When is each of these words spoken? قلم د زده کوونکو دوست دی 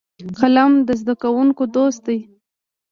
قلم 0.39 0.71
د 0.87 0.89
زده 1.01 1.13
کوونکو 1.21 1.63
دوست 1.75 2.01
دی 2.07 2.19